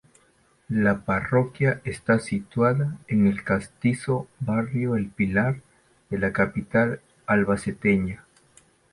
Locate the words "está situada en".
1.83-3.27